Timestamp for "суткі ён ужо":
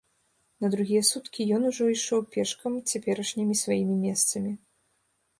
1.09-1.83